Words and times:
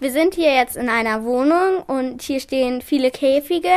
Wir 0.00 0.12
sind 0.12 0.34
hier 0.34 0.54
jetzt 0.54 0.76
in 0.76 0.88
einer 0.88 1.24
Wohnung 1.24 1.82
und 1.88 2.22
hier 2.22 2.38
stehen 2.38 2.82
viele 2.82 3.10
Käfige, 3.10 3.74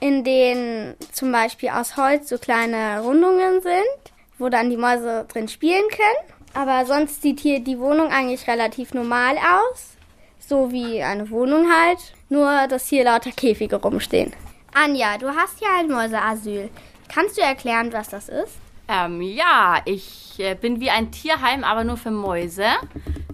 in 0.00 0.24
denen 0.24 0.96
zum 1.12 1.32
Beispiel 1.32 1.68
aus 1.68 1.98
Holz 1.98 2.30
so 2.30 2.38
kleine 2.38 3.00
Rundungen 3.02 3.60
sind, 3.60 4.14
wo 4.38 4.48
dann 4.48 4.70
die 4.70 4.78
Mäuse 4.78 5.26
drin 5.30 5.48
spielen 5.48 5.84
können. 5.90 6.32
Aber 6.54 6.86
sonst 6.86 7.20
sieht 7.20 7.40
hier 7.40 7.60
die 7.60 7.78
Wohnung 7.78 8.10
eigentlich 8.10 8.48
relativ 8.48 8.94
normal 8.94 9.36
aus. 9.36 9.96
So 10.38 10.72
wie 10.72 11.02
eine 11.02 11.28
Wohnung 11.28 11.70
halt. 11.70 11.98
Nur, 12.30 12.66
dass 12.68 12.88
hier 12.88 13.04
lauter 13.04 13.32
Käfige 13.32 13.76
rumstehen. 13.76 14.32
Anja, 14.72 15.18
du 15.18 15.28
hast 15.28 15.58
hier 15.58 15.68
ein 15.78 15.88
Mäuseasyl. 15.88 16.70
Kannst 17.12 17.36
du 17.36 17.42
erklären, 17.42 17.92
was 17.92 18.08
das 18.08 18.30
ist? 18.30 18.54
Ähm, 18.88 19.20
ja, 19.20 19.80
ich 19.84 20.38
äh, 20.38 20.54
bin 20.54 20.80
wie 20.80 20.90
ein 20.90 21.10
Tierheim, 21.10 21.64
aber 21.64 21.84
nur 21.84 21.96
für 21.96 22.10
Mäuse. 22.10 22.66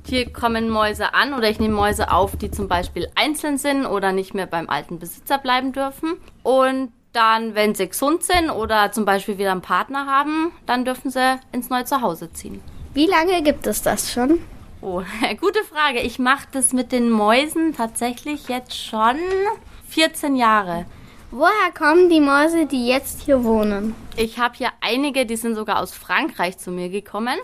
Hier 0.07 0.33
kommen 0.33 0.71
Mäuse 0.71 1.15
an 1.15 1.35
oder 1.35 1.51
ich 1.51 1.61
nehme 1.61 1.75
Mäuse 1.75 2.11
auf, 2.11 2.37
die 2.37 2.51
zum 2.51 2.69
Beispiel 2.69 3.09
einzeln 3.15 3.59
sind 3.59 3.87
oder 3.87 4.13
nicht 4.13 4.35
mehr 4.35 4.47
beim 4.47 4.69
alten 4.69 4.99
Besitzer 4.99 5.39
bleiben 5.39 5.73
dürfen. 5.73 6.17
Und 6.43 6.93
dann, 7.13 7.55
wenn 7.55 7.75
sie 7.75 7.89
gesund 7.89 8.23
sind 8.23 8.51
oder 8.51 8.93
zum 8.93 9.05
Beispiel 9.05 9.39
wieder 9.39 9.53
einen 9.53 9.63
Partner 9.63 10.07
haben, 10.07 10.53
dann 10.67 10.85
dürfen 10.85 11.11
sie 11.11 11.39
ins 11.53 11.71
neue 11.71 11.85
Zuhause 11.85 12.33
ziehen. 12.33 12.63
Wie 12.95 13.07
lange 13.07 13.43
gibt 13.43 13.67
es 13.67 13.83
das 13.83 14.13
schon? 14.13 14.41
Oh, 14.81 15.03
gute 15.41 15.63
Frage. 15.65 16.01
Ich 16.01 16.19
mache 16.19 16.47
das 16.53 16.73
mit 16.73 16.93
den 16.93 17.11
Mäusen 17.11 17.75
tatsächlich 17.75 18.49
jetzt 18.49 18.77
schon 18.77 19.17
14 19.89 20.37
Jahre. 20.37 20.87
Woher 21.33 21.71
kommen 21.77 22.09
die 22.09 22.21
Mäuse, 22.21 22.67
die 22.67 22.89
jetzt 22.89 23.23
hier 23.23 23.45
wohnen? 23.45 23.95
Ich 24.17 24.41
habe 24.41 24.57
hier 24.57 24.71
einige, 24.81 25.27
die 25.27 25.37
sind 25.37 25.55
sogar 25.55 25.79
aus 25.79 25.93
Frankreich 25.93 26.59
zu 26.59 26.73
mir 26.73 26.89
gekommen. 26.89 27.39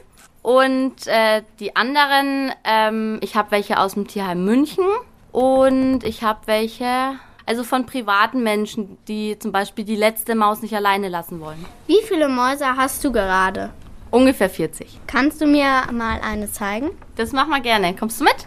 Und 0.46 1.08
äh, 1.08 1.42
die 1.58 1.74
anderen, 1.74 2.52
ähm, 2.62 3.18
ich 3.20 3.34
habe 3.34 3.50
welche 3.50 3.80
aus 3.80 3.94
dem 3.94 4.06
Tierheim 4.06 4.44
München 4.44 4.84
und 5.32 6.04
ich 6.04 6.22
habe 6.22 6.38
welche, 6.46 7.14
also 7.46 7.64
von 7.64 7.84
privaten 7.84 8.44
Menschen, 8.44 8.96
die 9.08 9.36
zum 9.40 9.50
Beispiel 9.50 9.84
die 9.84 9.96
letzte 9.96 10.36
Maus 10.36 10.62
nicht 10.62 10.76
alleine 10.76 11.08
lassen 11.08 11.40
wollen. 11.40 11.66
Wie 11.88 12.00
viele 12.04 12.28
Mäuse 12.28 12.76
hast 12.76 13.02
du 13.02 13.10
gerade? 13.10 13.70
Ungefähr 14.12 14.48
40. 14.48 15.00
Kannst 15.08 15.40
du 15.40 15.46
mir 15.46 15.82
mal 15.90 16.20
eine 16.22 16.48
zeigen? 16.48 16.90
Das 17.16 17.32
machen 17.32 17.50
wir 17.50 17.58
gerne. 17.58 17.96
Kommst 17.96 18.20
du 18.20 18.24
mit? 18.26 18.46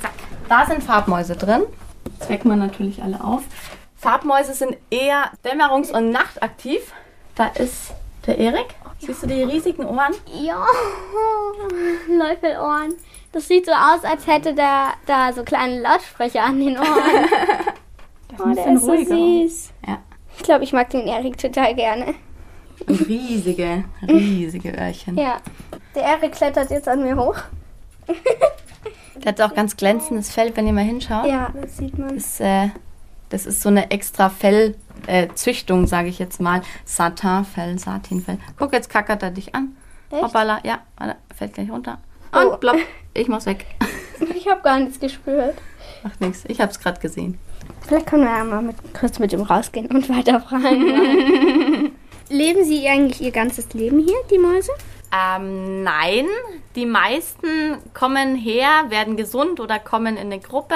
Zack. 0.00 0.14
Da 0.48 0.66
sind 0.66 0.82
Farbmäuse 0.82 1.36
drin. 1.36 1.62
Das 2.18 2.28
wecken 2.28 2.48
wir 2.48 2.56
natürlich 2.56 3.00
alle 3.00 3.22
auf. 3.22 3.44
Farbmäuse 3.94 4.52
sind 4.52 4.76
eher 4.90 5.30
dämmerungs- 5.44 5.96
und 5.96 6.10
nachtaktiv. 6.10 6.92
Da 7.36 7.46
ist 7.46 7.92
der 8.26 8.36
Erik. 8.38 8.74
Siehst 8.98 9.22
du 9.22 9.26
die 9.26 9.42
riesigen 9.42 9.84
Ohren? 9.84 10.14
Ja, 10.42 10.64
Läufelohren. 12.08 12.94
Das 13.32 13.48
sieht 13.48 13.66
so 13.66 13.72
aus, 13.72 14.04
als 14.04 14.26
hätte 14.26 14.54
der 14.54 14.94
da 15.06 15.32
so 15.32 15.42
kleine 15.42 15.80
Lautsprecher 15.80 16.42
an 16.42 16.60
den 16.60 16.78
Ohren. 16.78 17.26
oh, 18.38 18.54
der 18.54 18.74
ist 18.74 18.84
so 18.84 18.96
süß. 18.96 19.72
Ja. 19.86 19.98
Ich 20.36 20.42
glaube, 20.42 20.64
ich 20.64 20.72
mag 20.72 20.90
den 20.90 21.06
Erik 21.06 21.36
total 21.38 21.74
gerne. 21.74 22.14
Und 22.86 23.08
riesige, 23.08 23.84
riesige 24.06 24.70
Öhrchen. 24.70 25.16
Ja. 25.16 25.38
Der 25.94 26.02
Erik 26.02 26.32
klettert 26.32 26.70
jetzt 26.70 26.88
an 26.88 27.02
mir 27.02 27.16
hoch. 27.16 27.36
Der 29.16 29.32
hat 29.32 29.40
auch 29.40 29.54
ganz 29.54 29.76
glänzendes 29.76 30.30
Fell, 30.30 30.54
wenn 30.56 30.66
ihr 30.66 30.72
mal 30.72 30.84
hinschaut. 30.84 31.26
Ja, 31.26 31.52
das 31.60 31.76
sieht 31.76 31.96
man. 31.96 32.14
Das, 32.14 32.40
äh, 32.40 32.68
das 33.30 33.46
ist 33.46 33.62
so 33.62 33.68
eine 33.68 33.90
extra 33.90 34.28
Fellzüchtung, 35.04 35.86
sage 35.86 36.08
ich 36.08 36.18
jetzt 36.18 36.40
mal. 36.40 36.62
Satinfell, 36.84 37.78
Satinfell. 37.78 38.38
Guck, 38.58 38.72
jetzt 38.72 38.90
kackert 38.90 39.22
er 39.22 39.30
dich 39.30 39.54
an. 39.54 39.76
Echt? 40.10 40.22
Hoppala, 40.22 40.60
ja, 40.64 40.80
fällt 41.34 41.54
gleich 41.54 41.70
runter. 41.70 41.98
Oh. 42.32 42.50
Und 42.50 42.60
plopp, 42.60 42.76
ich 43.14 43.28
mach's 43.28 43.46
weg. 43.46 43.66
Ich 44.34 44.48
habe 44.48 44.62
gar 44.62 44.78
nichts 44.78 45.00
gespürt. 45.00 45.56
Macht 46.04 46.20
nichts, 46.20 46.44
ich 46.46 46.60
hab's 46.60 46.78
gerade 46.78 47.00
gesehen. 47.00 47.36
Vielleicht 47.80 48.06
können 48.06 48.22
wir 48.22 48.30
ja 48.30 48.44
mal 48.44 48.62
mit, 48.62 48.76
kurz 48.98 49.18
mit 49.18 49.32
ihm 49.32 49.42
rausgehen 49.42 49.86
und 49.88 50.08
weiter 50.16 50.40
fragen. 50.40 51.92
Leben 52.28 52.64
sie 52.64 52.86
eigentlich 52.86 53.20
ihr 53.20 53.32
ganzes 53.32 53.72
Leben 53.74 53.98
hier, 53.98 54.16
die 54.30 54.38
Mäuse? 54.38 54.70
Ähm, 55.12 55.82
nein, 55.82 56.26
die 56.76 56.86
meisten 56.86 57.78
kommen 57.92 58.36
her, 58.36 58.84
werden 58.88 59.16
gesund 59.16 59.60
oder 59.60 59.78
kommen 59.78 60.16
in 60.16 60.32
eine 60.32 60.40
Gruppe 60.40 60.74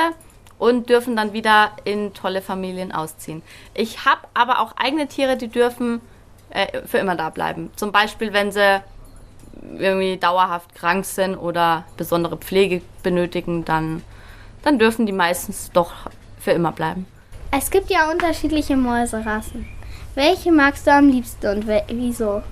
und 0.58 0.88
dürfen 0.88 1.16
dann 1.16 1.32
wieder 1.32 1.72
in 1.84 2.14
tolle 2.14 2.42
Familien 2.42 2.92
ausziehen. 2.92 3.42
Ich 3.74 4.04
habe 4.04 4.22
aber 4.34 4.60
auch 4.60 4.72
eigene 4.76 5.06
Tiere, 5.06 5.36
die 5.36 5.48
dürfen 5.48 6.00
äh, 6.50 6.82
für 6.86 6.98
immer 6.98 7.14
da 7.14 7.30
bleiben. 7.30 7.70
Zum 7.76 7.92
Beispiel, 7.92 8.32
wenn 8.32 8.52
sie 8.52 8.82
irgendwie 9.76 10.16
dauerhaft 10.16 10.74
krank 10.74 11.04
sind 11.04 11.36
oder 11.36 11.84
besondere 11.96 12.36
Pflege 12.36 12.82
benötigen, 13.02 13.64
dann, 13.64 14.02
dann 14.62 14.78
dürfen 14.78 15.06
die 15.06 15.12
meistens 15.12 15.70
doch 15.72 15.92
für 16.38 16.52
immer 16.52 16.72
bleiben. 16.72 17.06
Es 17.50 17.70
gibt 17.70 17.90
ja 17.90 18.10
unterschiedliche 18.10 18.76
Mäuserassen. 18.76 19.66
Welche 20.14 20.52
magst 20.52 20.86
du 20.86 20.92
am 20.92 21.08
liebsten 21.08 21.46
und 21.46 21.66
wieso? 21.88 22.42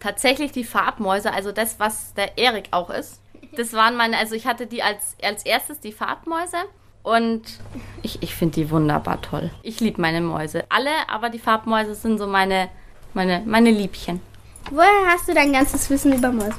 Tatsächlich 0.00 0.52
die 0.52 0.64
Farbmäuse, 0.64 1.32
also 1.32 1.52
das, 1.52 1.80
was 1.80 2.14
der 2.14 2.38
Erik 2.38 2.68
auch 2.70 2.90
ist. 2.90 3.20
Das 3.56 3.72
waren 3.72 3.96
meine, 3.96 4.18
also 4.18 4.34
ich 4.34 4.46
hatte 4.46 4.66
die 4.66 4.82
als, 4.82 5.16
als 5.22 5.44
erstes 5.44 5.80
die 5.80 5.92
Farbmäuse 5.92 6.58
und 7.06 7.42
ich, 8.02 8.20
ich 8.20 8.34
finde 8.34 8.56
die 8.56 8.68
wunderbar 8.68 9.22
toll. 9.22 9.52
Ich 9.62 9.78
liebe 9.78 10.00
meine 10.00 10.20
Mäuse. 10.20 10.64
Alle, 10.70 10.90
aber 11.08 11.30
die 11.30 11.38
Farbmäuse 11.38 11.94
sind 11.94 12.18
so 12.18 12.26
meine, 12.26 12.68
meine, 13.14 13.44
meine 13.46 13.70
Liebchen. 13.70 14.20
Woher 14.72 15.06
hast 15.06 15.28
du 15.28 15.32
dein 15.32 15.52
ganzes 15.52 15.88
Wissen 15.88 16.12
über 16.12 16.32
Mäuse? 16.32 16.58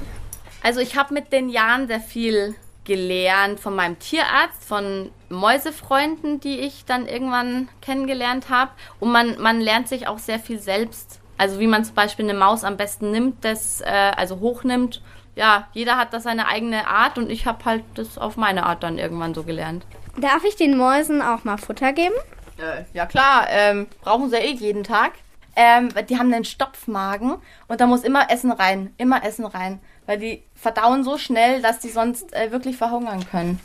Also 0.64 0.80
ich 0.80 0.96
habe 0.96 1.14
mit 1.14 1.34
den 1.34 1.50
Jahren 1.50 1.88
sehr 1.88 2.00
viel 2.00 2.56
gelernt 2.86 3.60
von 3.60 3.76
meinem 3.76 4.00
Tierarzt, 4.00 4.64
von 4.64 5.12
Mäusefreunden, 5.28 6.40
die 6.40 6.60
ich 6.60 6.86
dann 6.86 7.08
irgendwann 7.08 7.68
kennengelernt 7.82 8.50
habe. 8.50 8.72
Und 9.02 9.12
man, 9.12 9.42
man 9.42 9.60
lernt 9.60 9.90
sich 9.90 10.08
auch 10.08 10.18
sehr 10.18 10.40
viel 10.40 10.60
selbst. 10.60 11.20
Also 11.38 11.60
wie 11.60 11.68
man 11.68 11.84
zum 11.86 11.96
Beispiel 11.96 12.26
eine 12.26 12.38
Maus 12.38 12.64
am 12.64 12.78
besten 12.78 13.12
nimmt, 13.12 13.44
das, 13.46 13.82
äh, 13.82 13.86
also 13.86 14.40
hochnimmt. 14.40 15.02
Ja, 15.36 15.68
jeder 15.74 15.98
hat 15.98 16.14
da 16.14 16.20
seine 16.20 16.48
eigene 16.48 16.88
Art 16.88 17.18
und 17.18 17.30
ich 17.30 17.46
habe 17.46 17.64
halt 17.66 17.84
das 17.94 18.18
auf 18.18 18.38
meine 18.38 18.66
Art 18.66 18.82
dann 18.82 18.98
irgendwann 18.98 19.36
so 19.36 19.44
gelernt. 19.44 19.86
Darf 20.20 20.44
ich 20.44 20.56
den 20.56 20.76
Mäusen 20.78 21.22
auch 21.22 21.44
mal 21.44 21.58
Futter 21.58 21.94
geben? 21.94 22.16
Äh, 22.58 22.86
ja 22.94 23.06
klar, 23.06 23.46
ähm, 23.50 23.88
brauchen 24.02 24.32
sie 24.32 24.38
eh 24.38 24.54
jeden 24.54 24.84
Tag. 24.84 25.12
Ähm, 25.56 25.90
die 26.10 26.18
haben 26.18 26.34
einen 26.34 26.46
Stopfmagen 26.46 27.36
und 27.68 27.82
da 27.82 27.88
muss 27.88 28.04
immer 28.04 28.30
Essen 28.32 28.52
rein, 28.52 28.94
immer 28.98 29.24
Essen 29.24 29.46
rein, 29.46 29.80
weil 30.06 30.20
die 30.20 30.44
verdauen 30.56 31.04
so 31.04 31.18
schnell, 31.18 31.62
dass 31.62 31.80
die 31.80 31.90
sonst 31.90 32.34
äh, 32.34 32.52
wirklich 32.52 32.78
verhungern 32.78 33.26
können. 33.30 33.60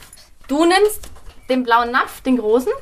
Du 0.49 0.65
nimmst 0.65 1.11
den 1.49 1.65
blauen 1.65 1.91
Napf, 1.91 2.22
den 2.22 2.38
großen. 2.38 2.72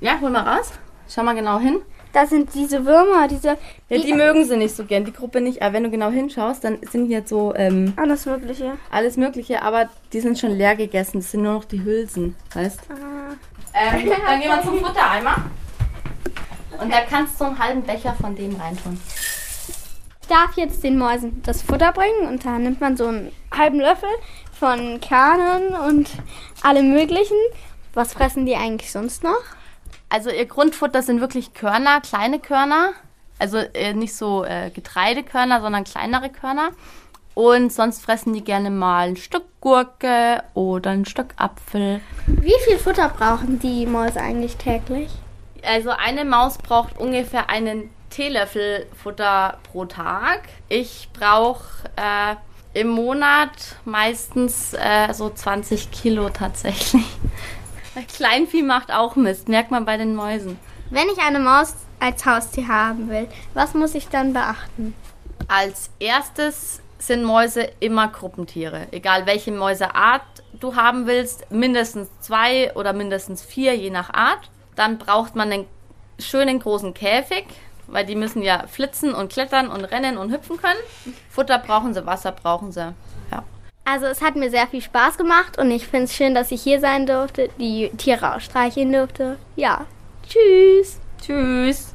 Ja, 0.00 0.20
hol 0.20 0.30
mal 0.30 0.42
raus. 0.42 0.72
Schau 1.08 1.22
mal 1.22 1.34
genau 1.34 1.58
hin. 1.58 1.82
Da 2.12 2.26
sind 2.26 2.52
diese 2.54 2.84
Würmer, 2.84 3.28
diese. 3.28 3.56
Ja, 3.88 3.98
die 3.98 4.12
mögen 4.14 4.44
sie 4.44 4.56
nicht 4.56 4.74
so 4.74 4.84
gern, 4.84 5.04
die 5.04 5.12
Gruppe 5.12 5.40
nicht. 5.40 5.62
Aber 5.62 5.74
wenn 5.74 5.84
du 5.84 5.90
genau 5.90 6.10
hinschaust, 6.10 6.64
dann 6.64 6.78
sind 6.90 7.06
hier 7.06 7.22
so 7.24 7.54
ähm, 7.54 7.92
Alles 7.96 8.26
Mögliche. 8.26 8.72
alles 8.90 9.16
Mögliche, 9.16 9.62
aber 9.62 9.88
die 10.12 10.20
sind 10.20 10.38
schon 10.38 10.50
leer 10.50 10.74
gegessen. 10.74 11.20
Das 11.20 11.30
sind 11.30 11.42
nur 11.42 11.52
noch 11.54 11.64
die 11.64 11.84
Hülsen, 11.84 12.34
weißt 12.54 12.80
Ah. 12.90 13.34
ähm, 13.74 14.10
Dann 14.26 14.40
gehen 14.40 14.50
wir 14.50 14.62
zum 14.62 14.80
Futtereimer. 14.84 15.36
Und 16.80 16.92
da 16.92 17.00
kannst 17.08 17.40
du 17.40 17.44
einen 17.44 17.58
halben 17.58 17.82
Becher 17.82 18.14
von 18.20 18.34
dem 18.34 18.56
reintun. 18.56 18.98
Ich 20.22 20.28
darf 20.28 20.56
jetzt 20.56 20.82
den 20.82 20.98
Mäusen 20.98 21.42
das 21.44 21.62
Futter 21.62 21.92
bringen 21.92 22.28
und 22.28 22.44
da 22.44 22.58
nimmt 22.58 22.80
man 22.80 22.96
so 22.96 23.06
einen 23.06 23.30
halben 23.56 23.78
Löffel 23.80 24.08
von 24.58 25.00
Kernen 25.00 25.74
und 25.88 26.08
allem 26.62 26.90
Möglichen. 26.92 27.36
Was 27.94 28.12
fressen 28.14 28.46
die 28.46 28.54
eigentlich 28.56 28.90
sonst 28.92 29.22
noch? 29.24 29.42
Also 30.08 30.30
ihr 30.30 30.46
Grundfutter 30.46 31.02
sind 31.02 31.20
wirklich 31.20 31.54
Körner, 31.54 32.00
kleine 32.00 32.38
Körner. 32.38 32.92
Also 33.38 33.58
äh, 33.58 33.94
nicht 33.94 34.14
so 34.14 34.44
äh, 34.44 34.70
Getreidekörner, 34.70 35.60
sondern 35.60 35.84
kleinere 35.84 36.28
Körner. 36.28 36.70
Und 37.34 37.72
sonst 37.72 38.02
fressen 38.02 38.34
die 38.34 38.44
gerne 38.44 38.70
mal 38.70 39.08
ein 39.08 39.16
Stück 39.16 39.44
Gurke 39.60 40.42
oder 40.54 40.90
ein 40.90 41.06
Stück 41.06 41.34
Apfel. 41.36 42.00
Wie 42.26 42.54
viel 42.64 42.78
Futter 42.78 43.08
brauchen 43.08 43.58
die 43.58 43.86
Mäuse 43.86 44.20
eigentlich 44.20 44.56
täglich? 44.56 45.10
Also 45.62 45.90
eine 45.90 46.24
Maus 46.24 46.58
braucht 46.58 46.98
ungefähr 46.98 47.48
einen 47.48 47.90
Teelöffel 48.10 48.86
Futter 49.02 49.58
pro 49.70 49.84
Tag. 49.84 50.48
Ich 50.68 51.08
brauche 51.12 51.64
äh, 51.96 52.34
im 52.78 52.88
Monat 52.88 53.76
meistens 53.84 54.74
äh, 54.74 55.12
so 55.12 55.30
20 55.30 55.90
Kilo 55.90 56.28
tatsächlich. 56.30 57.04
Kleinvieh 58.06 58.62
macht 58.62 58.92
auch 58.92 59.16
Mist, 59.16 59.48
merkt 59.48 59.70
man 59.70 59.84
bei 59.84 59.96
den 59.96 60.14
Mäusen. 60.14 60.58
Wenn 60.90 61.08
ich 61.08 61.18
eine 61.18 61.38
Maus 61.38 61.74
als 62.00 62.24
Haustier 62.26 62.68
haben 62.68 63.08
will, 63.08 63.28
was 63.54 63.74
muss 63.74 63.94
ich 63.94 64.08
dann 64.08 64.32
beachten? 64.32 64.94
Als 65.48 65.90
erstes 65.98 66.80
sind 66.98 67.24
Mäuse 67.24 67.68
immer 67.80 68.08
Gruppentiere. 68.08 68.88
Egal 68.90 69.26
welche 69.26 69.52
Mäuseart 69.52 70.22
du 70.58 70.76
haben 70.76 71.06
willst, 71.06 71.50
mindestens 71.50 72.08
zwei 72.20 72.74
oder 72.74 72.92
mindestens 72.92 73.42
vier, 73.42 73.76
je 73.76 73.90
nach 73.90 74.12
Art. 74.12 74.50
Dann 74.76 74.98
braucht 74.98 75.34
man 75.34 75.50
einen 75.50 75.66
schönen 76.18 76.58
großen 76.58 76.94
Käfig, 76.94 77.46
weil 77.86 78.04
die 78.04 78.16
müssen 78.16 78.42
ja 78.42 78.66
flitzen 78.66 79.14
und 79.14 79.32
klettern 79.32 79.68
und 79.68 79.84
rennen 79.84 80.18
und 80.18 80.32
hüpfen 80.32 80.56
können. 80.56 80.78
Futter 81.30 81.58
brauchen 81.58 81.94
sie, 81.94 82.06
Wasser 82.06 82.32
brauchen 82.32 82.72
sie. 82.72 82.94
Ja. 83.30 83.42
Also 83.84 84.06
es 84.06 84.22
hat 84.22 84.36
mir 84.36 84.50
sehr 84.50 84.66
viel 84.66 84.82
Spaß 84.82 85.18
gemacht 85.18 85.58
und 85.58 85.70
ich 85.70 85.86
finde 85.86 86.04
es 86.04 86.14
schön, 86.14 86.34
dass 86.34 86.52
ich 86.52 86.62
hier 86.62 86.80
sein 86.80 87.06
durfte, 87.06 87.48
die 87.58 87.90
Tiere 87.96 88.34
auch 88.34 88.40
streicheln 88.40 88.92
durfte. 88.92 89.36
Ja, 89.56 89.86
tschüss. 90.28 91.00
Tschüss. 91.20 91.92